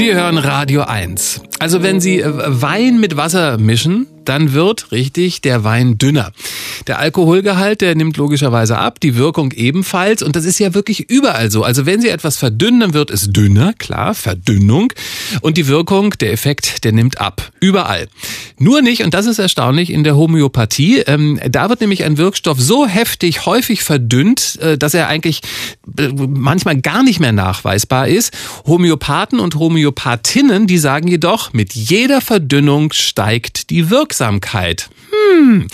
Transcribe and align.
Sie 0.00 0.14
hören 0.14 0.38
Radio 0.38 0.80
1. 0.80 1.42
Also 1.58 1.82
wenn 1.82 2.00
Sie 2.00 2.20
äh, 2.20 2.32
Wein 2.34 3.00
mit 3.00 3.18
Wasser 3.18 3.58
mischen, 3.58 4.06
dann 4.24 4.52
wird 4.52 4.92
richtig 4.92 5.40
der 5.40 5.64
Wein 5.64 5.98
dünner. 5.98 6.32
Der 6.86 6.98
Alkoholgehalt, 6.98 7.80
der 7.80 7.94
nimmt 7.94 8.16
logischerweise 8.16 8.78
ab, 8.78 9.00
die 9.00 9.16
Wirkung 9.16 9.52
ebenfalls 9.52 10.22
und 10.22 10.36
das 10.36 10.44
ist 10.44 10.58
ja 10.58 10.74
wirklich 10.74 11.10
überall 11.10 11.50
so. 11.50 11.62
Also 11.62 11.86
wenn 11.86 12.00
Sie 12.00 12.08
etwas 12.08 12.36
verdünnen, 12.36 12.80
dann 12.80 12.94
wird 12.94 13.10
es 13.10 13.32
dünner, 13.32 13.72
klar, 13.74 14.14
Verdünnung 14.14 14.92
und 15.40 15.56
die 15.56 15.66
Wirkung, 15.66 16.14
der 16.20 16.32
Effekt, 16.32 16.84
der 16.84 16.92
nimmt 16.92 17.20
ab, 17.20 17.50
überall. 17.60 18.08
Nur 18.58 18.82
nicht, 18.82 19.02
und 19.04 19.14
das 19.14 19.26
ist 19.26 19.38
erstaunlich, 19.38 19.90
in 19.90 20.04
der 20.04 20.16
Homöopathie, 20.16 20.98
ähm, 21.06 21.40
da 21.48 21.68
wird 21.68 21.80
nämlich 21.80 22.04
ein 22.04 22.18
Wirkstoff 22.18 22.60
so 22.60 22.86
heftig 22.86 23.46
häufig 23.46 23.82
verdünnt, 23.82 24.58
äh, 24.60 24.76
dass 24.76 24.94
er 24.94 25.08
eigentlich 25.08 25.40
äh, 25.98 26.08
manchmal 26.08 26.80
gar 26.80 27.02
nicht 27.02 27.20
mehr 27.20 27.32
nachweisbar 27.32 28.08
ist. 28.08 28.32
Homöopathen 28.66 29.40
und 29.40 29.54
Homöopathinnen, 29.54 30.66
die 30.66 30.78
sagen 30.78 31.08
jedoch, 31.08 31.52
mit 31.52 31.74
jeder 31.74 32.20
Verdünnung 32.20 32.92
steigt 32.92 33.70
die 33.70 33.90
Wirksamkeit. 33.90 34.09
Wirksamkeit. 34.10 34.90
Hm. 35.10 35.68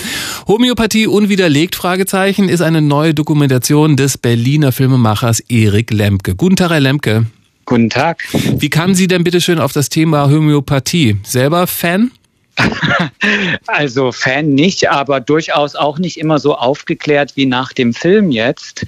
Homöopathie 0.47 1.07
unwiderlegt, 1.07 1.75
Fragezeichen, 1.75 2.51
ist 2.51 2.61
eine 2.61 2.83
neue 2.83 3.15
Dokumentation 3.15 3.97
des 3.97 4.19
Berliner 4.19 4.73
Filmemachers 4.73 5.41
Erik 5.49 5.91
Lemke. 5.91 6.35
Guten 6.35 6.57
Tag, 6.57 6.71
Herr 6.71 6.81
Lemke. 6.81 7.27
Guten 7.65 7.89
Tag. 7.89 8.25
Wie 8.33 8.69
kamen 8.69 8.95
Sie 8.95 9.09
denn 9.09 9.25
bitte 9.25 9.41
schön 9.41 9.59
auf 9.59 9.73
das 9.73 9.89
Thema 9.89 10.31
Homöopathie? 10.31 11.17
Selber 11.23 11.67
Fan? 11.67 12.11
Also 13.67 14.13
Fan 14.13 14.51
nicht, 14.51 14.89
aber 14.91 15.21
durchaus 15.21 15.75
auch 15.75 15.99
nicht 15.99 16.19
immer 16.19 16.39
so 16.39 16.57
aufgeklärt 16.57 17.33
wie 17.37 17.47
nach 17.47 17.73
dem 17.73 17.93
Film 17.93 18.31
jetzt. 18.31 18.87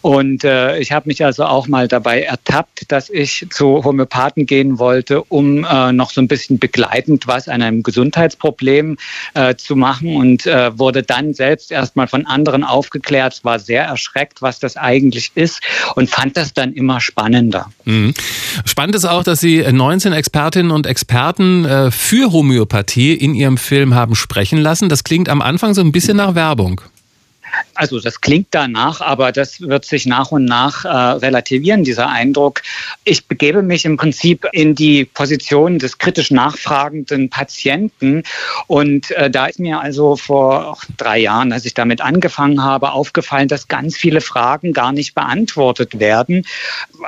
Und 0.00 0.44
äh, 0.44 0.78
ich 0.78 0.92
habe 0.92 1.08
mich 1.08 1.24
also 1.24 1.44
auch 1.44 1.66
mal 1.66 1.88
dabei 1.88 2.22
ertappt, 2.22 2.90
dass 2.90 3.10
ich 3.10 3.46
zu 3.50 3.84
Homöopathen 3.84 4.46
gehen 4.46 4.78
wollte, 4.78 5.22
um 5.24 5.64
äh, 5.64 5.92
noch 5.92 6.10
so 6.10 6.20
ein 6.20 6.28
bisschen 6.28 6.58
begleitend 6.58 7.26
was 7.26 7.48
an 7.48 7.62
einem 7.62 7.82
Gesundheitsproblem 7.82 8.96
äh, 9.34 9.56
zu 9.56 9.76
machen 9.76 10.16
und 10.16 10.46
äh, 10.46 10.78
wurde 10.78 11.02
dann 11.02 11.34
selbst 11.34 11.72
erstmal 11.72 12.06
von 12.06 12.26
anderen 12.26 12.64
aufgeklärt, 12.64 13.40
war 13.42 13.58
sehr 13.58 13.84
erschreckt, 13.84 14.42
was 14.42 14.60
das 14.60 14.76
eigentlich 14.76 15.32
ist 15.34 15.60
und 15.96 16.08
fand 16.08 16.36
das 16.36 16.54
dann 16.54 16.72
immer 16.72 17.00
spannender. 17.00 17.70
Mhm. 17.84 18.14
Spannend 18.64 18.94
ist 18.94 19.04
auch, 19.04 19.24
dass 19.24 19.40
Sie 19.40 19.62
19 19.62 20.12
Expertinnen 20.12 20.70
und 20.70 20.86
Experten 20.86 21.64
äh, 21.64 21.90
für 21.90 22.32
Homöopathie 22.32 23.01
in 23.10 23.34
ihrem 23.34 23.58
Film 23.58 23.94
haben 23.94 24.14
sprechen 24.14 24.58
lassen. 24.58 24.88
Das 24.88 25.04
klingt 25.04 25.28
am 25.28 25.42
Anfang 25.42 25.74
so 25.74 25.80
ein 25.80 25.92
bisschen 25.92 26.16
nach 26.16 26.34
Werbung. 26.34 26.80
Also 27.82 27.98
das 27.98 28.20
klingt 28.20 28.46
danach, 28.52 29.00
aber 29.00 29.32
das 29.32 29.60
wird 29.60 29.84
sich 29.84 30.06
nach 30.06 30.30
und 30.30 30.44
nach 30.44 30.84
äh, 30.84 30.88
relativieren, 30.88 31.82
dieser 31.82 32.08
Eindruck. 32.08 32.62
Ich 33.02 33.26
begebe 33.26 33.60
mich 33.60 33.84
im 33.84 33.96
Prinzip 33.96 34.46
in 34.52 34.76
die 34.76 35.04
Position 35.04 35.80
des 35.80 35.98
kritisch 35.98 36.30
nachfragenden 36.30 37.28
Patienten. 37.28 38.22
Und 38.68 39.10
äh, 39.10 39.28
da 39.28 39.46
ist 39.46 39.58
mir 39.58 39.80
also 39.80 40.14
vor 40.14 40.78
drei 40.96 41.18
Jahren, 41.18 41.52
als 41.52 41.64
ich 41.64 41.74
damit 41.74 42.00
angefangen 42.00 42.62
habe, 42.62 42.92
aufgefallen, 42.92 43.48
dass 43.48 43.66
ganz 43.66 43.96
viele 43.96 44.20
Fragen 44.20 44.72
gar 44.72 44.92
nicht 44.92 45.16
beantwortet 45.16 45.98
werden. 45.98 46.46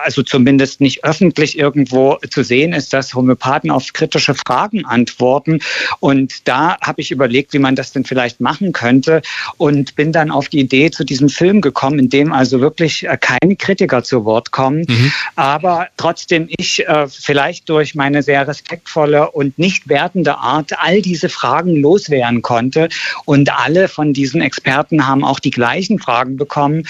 Also 0.02 0.24
zumindest 0.24 0.80
nicht 0.80 1.04
öffentlich 1.04 1.56
irgendwo 1.56 2.18
zu 2.30 2.42
sehen 2.42 2.72
ist, 2.72 2.92
dass 2.92 3.14
Homöopathen 3.14 3.70
auf 3.70 3.92
kritische 3.92 4.34
Fragen 4.34 4.84
antworten. 4.84 5.60
Und 6.00 6.48
da 6.48 6.76
habe 6.80 7.00
ich 7.00 7.12
überlegt, 7.12 7.52
wie 7.52 7.60
man 7.60 7.76
das 7.76 7.92
denn 7.92 8.04
vielleicht 8.04 8.40
machen 8.40 8.72
könnte 8.72 9.22
und 9.56 9.94
bin 9.94 10.10
dann 10.10 10.32
auf 10.32 10.48
die 10.48 10.63
Idee 10.64 10.90
zu 10.90 11.04
diesem 11.04 11.28
Film 11.28 11.60
gekommen, 11.60 11.98
in 11.98 12.08
dem 12.08 12.32
also 12.32 12.60
wirklich 12.60 13.06
äh, 13.06 13.16
keine 13.20 13.56
Kritiker 13.56 14.02
zu 14.02 14.24
Wort 14.24 14.50
kommen, 14.50 14.84
mhm. 14.88 15.12
aber 15.36 15.88
trotzdem 15.96 16.48
ich 16.56 16.86
äh, 16.86 17.06
vielleicht 17.08 17.68
durch 17.68 17.94
meine 17.94 18.22
sehr 18.22 18.46
respektvolle 18.46 19.30
und 19.30 19.58
nicht 19.58 19.88
wertende 19.88 20.38
Art 20.38 20.72
all 20.78 21.02
diese 21.02 21.28
Fragen 21.28 21.76
loswerden 21.76 22.42
konnte. 22.42 22.88
Und 23.24 23.52
alle 23.52 23.88
von 23.88 24.12
diesen 24.12 24.40
Experten 24.40 25.06
haben 25.06 25.24
auch 25.24 25.40
die 25.40 25.50
gleichen 25.50 25.98
Fragen 25.98 26.36
bekommen. 26.36 26.86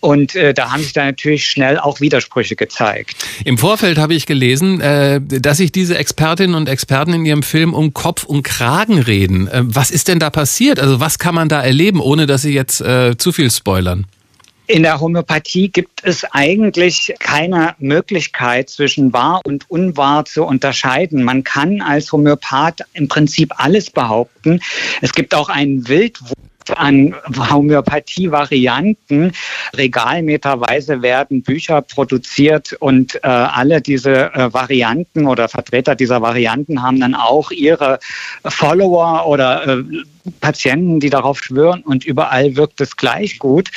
Und 0.00 0.34
äh, 0.34 0.54
da 0.54 0.72
haben 0.72 0.82
sich 0.82 0.92
dann 0.92 1.06
natürlich 1.06 1.46
schnell 1.46 1.78
auch 1.78 2.00
Widersprüche 2.00 2.56
gezeigt. 2.56 3.16
Im 3.44 3.58
Vorfeld 3.58 3.98
habe 3.98 4.14
ich 4.14 4.26
gelesen, 4.26 4.80
äh, 4.80 5.20
dass 5.20 5.58
sich 5.58 5.72
diese 5.72 5.96
Expertinnen 5.96 6.54
und 6.54 6.68
Experten 6.68 7.12
in 7.14 7.26
ihrem 7.26 7.42
Film 7.42 7.74
um 7.74 7.94
Kopf 7.94 8.24
und 8.24 8.42
Kragen 8.42 8.98
reden. 8.98 9.48
Äh, 9.48 9.62
was 9.64 9.90
ist 9.90 10.08
denn 10.08 10.18
da 10.18 10.30
passiert? 10.30 10.80
Also 10.80 11.00
was 11.00 11.18
kann 11.18 11.34
man 11.34 11.48
da 11.48 11.62
erleben, 11.62 12.00
ohne 12.00 12.26
dass 12.26 12.42
Sie 12.42 12.54
jetzt 12.54 12.80
äh, 12.80 13.07
zu 13.16 13.32
viel 13.32 13.50
spoilern? 13.50 14.06
In 14.70 14.82
der 14.82 15.00
Homöopathie 15.00 15.68
gibt 15.68 16.04
es 16.04 16.24
eigentlich 16.30 17.14
keine 17.20 17.74
Möglichkeit 17.78 18.68
zwischen 18.68 19.14
wahr 19.14 19.40
und 19.46 19.70
unwahr 19.70 20.26
zu 20.26 20.44
unterscheiden. 20.44 21.24
Man 21.24 21.42
kann 21.42 21.80
als 21.80 22.12
Homöopath 22.12 22.82
im 22.92 23.08
Prinzip 23.08 23.54
alles 23.56 23.88
behaupten. 23.88 24.60
Es 25.00 25.12
gibt 25.12 25.34
auch 25.34 25.48
einen 25.48 25.88
Wildwuchs 25.88 26.34
an 26.76 27.14
Homöopathie-Varianten. 27.50 29.32
Regalmeterweise 29.74 31.02
werden 31.02 31.42
Bücher 31.42 31.80
produziert 31.80 32.74
und 32.74 33.14
äh, 33.16 33.20
alle 33.28 33.80
diese 33.80 34.34
äh, 34.34 34.52
Varianten 34.52 35.26
oder 35.26 35.48
Vertreter 35.48 35.94
dieser 35.94 36.20
Varianten 36.20 36.82
haben 36.82 37.00
dann 37.00 37.14
auch 37.14 37.50
ihre 37.52 38.00
Follower 38.44 39.26
oder 39.26 39.66
äh, 39.66 39.82
Patienten, 40.30 41.00
die 41.00 41.10
darauf 41.10 41.40
schwören 41.40 41.82
und 41.82 42.04
überall 42.04 42.56
wirkt 42.56 42.80
es 42.80 42.96
gleich 42.96 43.38
gut. 43.38 43.70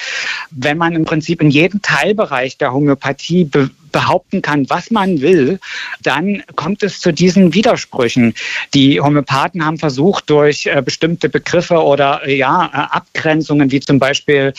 Wenn 0.49 0.77
man 0.77 0.93
im 0.93 1.05
Prinzip 1.05 1.41
in 1.41 1.49
jedem 1.49 1.81
Teilbereich 1.81 2.57
der 2.57 2.73
Homöopathie 2.73 3.45
be 3.45 3.69
behaupten 3.91 4.41
kann, 4.41 4.69
was 4.69 4.91
man 4.91 5.21
will, 5.21 5.59
dann 6.01 6.43
kommt 6.55 6.83
es 6.83 6.99
zu 6.99 7.11
diesen 7.11 7.53
Widersprüchen. 7.53 8.33
Die 8.73 9.01
Homöopathen 9.01 9.65
haben 9.65 9.77
versucht, 9.77 10.29
durch 10.29 10.65
äh, 10.65 10.81
bestimmte 10.83 11.29
Begriffe 11.29 11.83
oder 11.83 12.25
äh, 12.25 12.35
ja, 12.35 12.65
äh, 12.65 12.95
Abgrenzungen, 12.95 13.71
wie 13.71 13.79
zum 13.79 13.99
Beispiel 13.99 14.53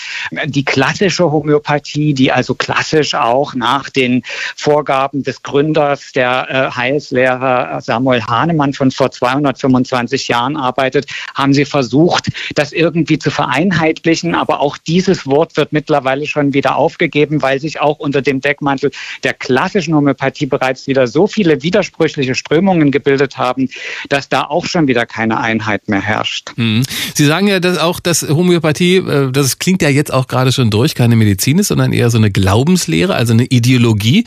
die 0.44 0.64
klassische 0.64 1.30
Homöopathie, 1.30 2.14
die 2.14 2.32
also 2.32 2.54
klassisch 2.54 3.14
auch 3.14 3.54
nach 3.54 3.88
den 3.88 4.22
Vorgaben 4.56 5.22
des 5.22 5.42
Gründers 5.42 6.12
der 6.12 6.72
Heilslehrer 6.74 7.80
Samuel 7.80 8.22
Hahnemann 8.22 8.72
von 8.72 8.90
vor 8.90 9.10
225 9.10 10.28
Jahren 10.28 10.56
arbeitet, 10.56 11.06
haben 11.34 11.54
sie 11.54 11.64
versucht, 11.64 11.81
versucht, 11.82 12.28
das 12.54 12.72
irgendwie 12.72 13.18
zu 13.18 13.30
vereinheitlichen. 13.30 14.34
Aber 14.34 14.60
auch 14.60 14.76
dieses 14.78 15.26
Wort 15.26 15.56
wird 15.56 15.72
mittlerweile 15.72 16.26
schon 16.26 16.54
wieder 16.54 16.76
aufgegeben, 16.76 17.42
weil 17.42 17.60
sich 17.60 17.80
auch 17.80 17.98
unter 17.98 18.22
dem 18.22 18.40
Deckmantel 18.40 18.92
der 19.24 19.34
klassischen 19.34 19.94
Homöopathie 19.94 20.46
bereits 20.46 20.86
wieder 20.86 21.08
so 21.08 21.26
viele 21.26 21.62
widersprüchliche 21.62 22.36
Strömungen 22.36 22.92
gebildet 22.92 23.36
haben, 23.36 23.68
dass 24.08 24.28
da 24.28 24.42
auch 24.42 24.66
schon 24.66 24.86
wieder 24.86 25.06
keine 25.06 25.40
Einheit 25.40 25.88
mehr 25.88 26.00
herrscht. 26.00 26.52
Mhm. 26.56 26.84
Sie 27.14 27.24
sagen 27.24 27.48
ja 27.48 27.58
dass 27.58 27.78
auch, 27.78 27.98
dass 27.98 28.22
Homöopathie, 28.22 28.96
äh, 28.98 29.32
das 29.32 29.58
klingt 29.58 29.82
ja 29.82 29.88
jetzt 29.88 30.12
auch 30.12 30.28
gerade 30.28 30.52
schon 30.52 30.70
durch, 30.70 30.94
keine 30.94 31.16
Medizin 31.16 31.58
ist, 31.58 31.68
sondern 31.68 31.92
eher 31.92 32.10
so 32.10 32.18
eine 32.18 32.30
Glaubenslehre, 32.30 33.14
also 33.14 33.32
eine 33.32 33.44
Ideologie. 33.44 34.24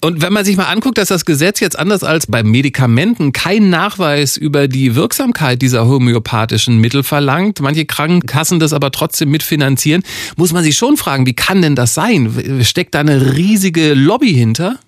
Und 0.00 0.22
wenn 0.22 0.32
man 0.32 0.44
sich 0.44 0.56
mal 0.56 0.64
anguckt, 0.64 0.96
dass 0.96 1.08
das 1.08 1.26
Gesetz 1.26 1.60
jetzt 1.60 1.78
anders 1.78 2.02
als 2.02 2.26
bei 2.26 2.42
Medikamenten 2.42 3.32
keinen 3.32 3.68
Nachweis 3.68 4.36
über 4.36 4.68
die 4.68 4.94
Wirksamkeit 4.94 5.60
dieser 5.60 5.86
homöopathischen 5.86 6.78
Mittel 6.78 6.93
Mittel 6.94 7.02
verlangt, 7.02 7.60
manche 7.60 7.86
Krankenkassen 7.86 8.60
das 8.60 8.72
aber 8.72 8.92
trotzdem 8.92 9.30
mitfinanzieren, 9.30 10.04
muss 10.36 10.52
man 10.52 10.62
sich 10.62 10.76
schon 10.76 10.96
fragen, 10.96 11.26
wie 11.26 11.34
kann 11.34 11.60
denn 11.60 11.74
das 11.74 11.94
sein? 11.94 12.62
Steckt 12.62 12.94
da 12.94 13.00
eine 13.00 13.34
riesige 13.34 13.94
Lobby 13.94 14.32
hinter? 14.32 14.78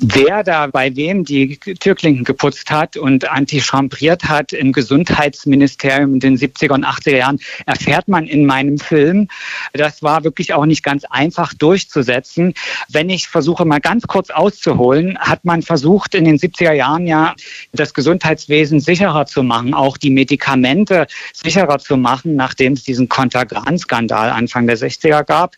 Wer 0.00 0.42
da 0.42 0.66
bei 0.66 0.94
wem 0.96 1.24
die 1.24 1.58
Türklinken 1.58 2.24
geputzt 2.24 2.70
hat 2.70 2.96
und 2.96 3.30
antichambriert 3.30 4.24
hat 4.24 4.52
im 4.52 4.72
Gesundheitsministerium 4.72 6.14
in 6.14 6.20
den 6.20 6.36
70er 6.36 6.72
und 6.72 6.86
80er 6.86 7.16
Jahren, 7.16 7.38
erfährt 7.66 8.08
man 8.08 8.26
in 8.26 8.46
meinem 8.46 8.78
Film. 8.78 9.28
Das 9.72 10.02
war 10.02 10.24
wirklich 10.24 10.54
auch 10.54 10.64
nicht 10.64 10.82
ganz 10.82 11.04
einfach 11.04 11.52
durchzusetzen. 11.54 12.54
Wenn 12.88 13.10
ich 13.10 13.28
versuche, 13.28 13.64
mal 13.64 13.80
ganz 13.80 14.06
kurz 14.06 14.30
auszuholen, 14.30 15.18
hat 15.18 15.44
man 15.44 15.62
versucht, 15.62 16.14
in 16.14 16.24
den 16.24 16.38
70er 16.38 16.72
Jahren 16.72 17.06
ja 17.06 17.34
das 17.72 17.92
Gesundheitswesen 17.92 18.80
sicherer 18.80 19.26
zu 19.26 19.42
machen, 19.42 19.74
auch 19.74 19.98
die 19.98 20.10
Medikamente 20.10 21.06
sicherer 21.34 21.78
zu 21.78 21.96
machen, 21.96 22.36
nachdem 22.36 22.72
es 22.72 22.84
diesen 22.84 23.08
Contagran-Skandal 23.08 24.30
Anfang 24.30 24.66
der 24.66 24.78
60er 24.78 25.24
gab. 25.24 25.56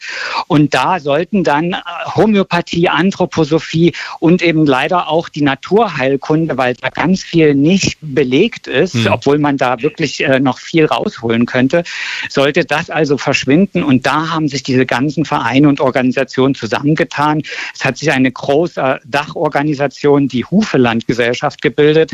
Und 0.49 0.75
da 0.75 0.99
sollten 0.99 1.45
dann 1.45 1.77
Homöopathie, 2.15 2.89
Anthroposophie 2.89 3.93
und 4.19 4.32
und 4.33 4.43
eben 4.43 4.65
leider 4.65 5.09
auch 5.09 5.29
die 5.29 5.43
Naturheilkunde, 5.43 6.57
weil 6.57 6.75
da 6.75 6.89
ganz 6.89 7.23
viel 7.23 7.55
nicht 7.55 7.99
belegt 8.01 8.67
ist, 8.67 8.95
mhm. 8.95 9.09
obwohl 9.11 9.39
man 9.39 9.59
da 9.59 9.83
wirklich 9.83 10.25
äh, 10.25 10.41
noch 10.41 10.59
viel 10.59 10.87
rausholen 10.87 11.45
könnte, 11.45 11.85
sollte 12.31 12.65
das 12.65 12.89
also 12.89 13.19
verschwinden. 13.19 13.85
Und 13.85 14.07
da 14.07 14.31
haben 14.31 14.49
sich 14.49 14.63
diese 14.63 14.87
ganzen 14.87 15.27
Vereine 15.27 15.69
und 15.69 15.81
Organisationen 15.81 16.55
zusammengetan. 16.55 17.43
Es 17.75 17.85
hat 17.85 17.99
sich 17.99 18.11
eine 18.11 18.33
große 18.33 19.01
Dachorganisation, 19.05 20.29
die 20.29 20.47
Hufelandgesellschaft, 20.47 21.61
gebildet 21.61 22.13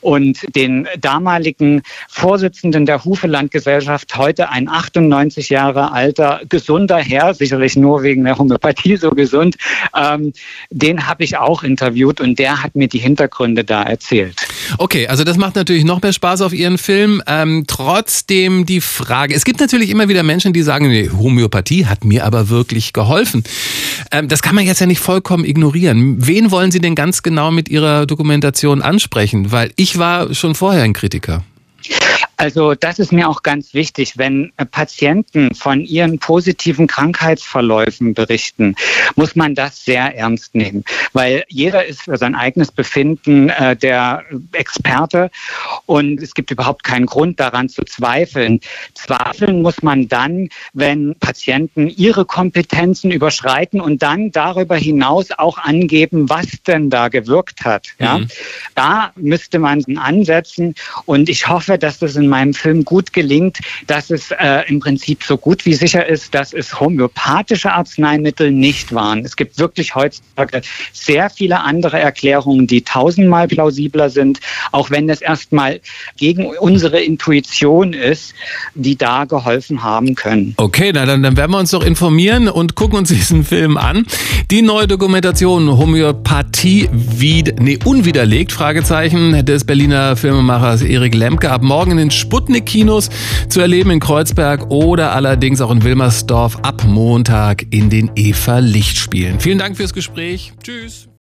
und 0.00 0.38
den 0.54 0.86
damaligen 1.00 1.82
Vorsitzenden 2.08 2.86
der 2.86 3.04
Hufelandgesellschaft, 3.04 4.16
heute 4.16 4.50
ein 4.50 4.68
98 4.68 5.48
Jahre 5.48 5.90
alter, 5.90 6.42
gesunder 6.48 6.98
Herr, 6.98 7.34
sicherlich 7.34 7.76
nur 7.76 8.04
wegen 8.04 8.22
der 8.22 8.38
Homöopathie 8.38 8.96
so 8.96 9.10
gesund, 9.10 9.56
ähm, 9.96 10.32
den 10.70 11.08
habe 11.08 11.24
ich 11.24 11.36
auch 11.36 11.55
auch 11.56 11.62
interviewt 11.62 12.20
und 12.20 12.38
der 12.38 12.62
hat 12.62 12.74
mir 12.76 12.88
die 12.88 12.98
Hintergründe 12.98 13.64
da 13.64 13.82
erzählt. 13.82 14.36
Okay, 14.78 15.08
also 15.08 15.24
das 15.24 15.38
macht 15.38 15.56
natürlich 15.56 15.84
noch 15.84 16.02
mehr 16.02 16.12
Spaß 16.12 16.42
auf 16.42 16.52
Ihren 16.52 16.76
Film. 16.76 17.22
Ähm, 17.26 17.64
trotzdem 17.66 18.66
die 18.66 18.80
Frage, 18.80 19.34
es 19.34 19.44
gibt 19.44 19.60
natürlich 19.60 19.90
immer 19.90 20.08
wieder 20.08 20.22
Menschen, 20.22 20.52
die 20.52 20.62
sagen, 20.62 20.88
nee, 20.88 21.08
Homöopathie 21.08 21.86
hat 21.86 22.04
mir 22.04 22.24
aber 22.24 22.50
wirklich 22.50 22.92
geholfen. 22.92 23.42
Ähm, 24.12 24.28
das 24.28 24.42
kann 24.42 24.54
man 24.54 24.66
jetzt 24.66 24.80
ja 24.80 24.86
nicht 24.86 25.00
vollkommen 25.00 25.44
ignorieren. 25.44 26.26
Wen 26.26 26.50
wollen 26.50 26.70
Sie 26.70 26.80
denn 26.80 26.94
ganz 26.94 27.22
genau 27.22 27.50
mit 27.50 27.68
Ihrer 27.68 28.06
Dokumentation 28.06 28.82
ansprechen? 28.82 29.50
Weil 29.52 29.72
ich 29.76 29.98
war 29.98 30.34
schon 30.34 30.54
vorher 30.54 30.82
ein 30.82 30.92
Kritiker. 30.92 31.42
Also 32.36 32.74
das 32.74 32.98
ist 32.98 33.12
mir 33.12 33.28
auch 33.28 33.42
ganz 33.42 33.72
wichtig. 33.72 34.18
Wenn 34.18 34.52
äh, 34.56 34.66
Patienten 34.66 35.54
von 35.54 35.80
ihren 35.80 36.18
positiven 36.18 36.86
Krankheitsverläufen 36.86 38.14
berichten, 38.14 38.74
muss 39.14 39.36
man 39.36 39.54
das 39.54 39.84
sehr 39.84 40.16
ernst 40.16 40.54
nehmen, 40.54 40.84
weil 41.12 41.44
jeder 41.48 41.86
ist 41.86 42.02
für 42.02 42.18
sein 42.18 42.34
eigenes 42.34 42.70
Befinden 42.72 43.48
äh, 43.48 43.74
der 43.74 44.24
Experte 44.52 45.30
und 45.86 46.22
es 46.22 46.34
gibt 46.34 46.50
überhaupt 46.50 46.84
keinen 46.84 47.06
Grund 47.06 47.40
daran 47.40 47.68
zu 47.68 47.84
zweifeln. 47.84 48.60
Zweifeln 48.94 49.62
muss 49.62 49.82
man 49.82 50.08
dann, 50.08 50.50
wenn 50.74 51.14
Patienten 51.18 51.88
ihre 51.88 52.26
Kompetenzen 52.26 53.10
überschreiten 53.10 53.80
und 53.80 54.02
dann 54.02 54.30
darüber 54.30 54.76
hinaus 54.76 55.30
auch 55.30 55.56
angeben, 55.58 56.28
was 56.28 56.46
denn 56.66 56.90
da 56.90 57.08
gewirkt 57.08 57.64
hat. 57.64 57.88
Ja? 57.98 58.18
Mhm. 58.18 58.28
Da 58.74 59.12
müsste 59.16 59.58
man 59.58 59.82
ansetzen 59.96 60.74
und 61.06 61.28
ich 61.28 61.48
hoffe, 61.48 61.78
dass 61.78 61.98
das 61.98 62.16
in 62.16 62.25
in 62.26 62.30
meinem 62.30 62.54
Film 62.54 62.84
gut 62.84 63.12
gelingt, 63.12 63.60
dass 63.86 64.10
es 64.10 64.30
äh, 64.32 64.62
im 64.68 64.80
Prinzip 64.80 65.22
so 65.22 65.36
gut 65.38 65.64
wie 65.64 65.74
sicher 65.74 66.06
ist, 66.06 66.34
dass 66.34 66.52
es 66.52 66.78
homöopathische 66.78 67.72
Arzneimittel 67.72 68.50
nicht 68.50 68.92
waren. 68.92 69.24
Es 69.24 69.36
gibt 69.36 69.58
wirklich 69.58 69.94
heutzutage 69.94 70.62
sehr 70.92 71.30
viele 71.30 71.60
andere 71.60 72.00
Erklärungen, 72.00 72.66
die 72.66 72.82
tausendmal 72.82 73.46
plausibler 73.46 74.10
sind, 74.10 74.40
auch 74.72 74.90
wenn 74.90 75.08
es 75.08 75.20
erstmal 75.22 75.80
gegen 76.16 76.46
unsere 76.46 77.00
Intuition 77.00 77.92
ist, 77.92 78.34
die 78.74 78.96
da 78.96 79.24
geholfen 79.24 79.82
haben 79.84 80.14
können. 80.16 80.54
Okay, 80.56 80.90
na 80.92 81.06
dann, 81.06 81.22
dann 81.22 81.36
werden 81.36 81.52
wir 81.52 81.58
uns 81.58 81.70
doch 81.70 81.84
informieren 81.84 82.48
und 82.48 82.74
gucken 82.74 82.98
uns 82.98 83.08
diesen 83.16 83.44
Film 83.44 83.76
an. 83.76 84.06
Die 84.50 84.62
neue 84.62 84.88
Dokumentation 84.88 85.78
Homöopathie 85.78 86.88
wie, 86.92 87.44
nee, 87.60 87.78
unwiderlegt, 87.84 88.52
Fragezeichen, 88.52 89.44
des 89.44 89.64
Berliner 89.64 90.16
Filmemachers 90.16 90.82
Erik 90.82 91.14
Lemke 91.14 91.50
ab 91.50 91.62
morgen 91.62 91.92
in 91.92 91.98
den 91.98 92.10
Sputnik-Kinos 92.16 93.10
zu 93.48 93.60
erleben 93.60 93.90
in 93.90 94.00
Kreuzberg 94.00 94.70
oder 94.70 95.12
allerdings 95.12 95.60
auch 95.60 95.70
in 95.70 95.82
Wilmersdorf 95.82 96.56
ab 96.62 96.84
Montag 96.84 97.66
in 97.70 97.90
den 97.90 98.10
Eva 98.16 98.58
Lichtspielen. 98.58 99.40
Vielen 99.40 99.58
Dank 99.58 99.76
fürs 99.76 99.94
Gespräch. 99.94 100.52
Tschüss. 100.62 101.08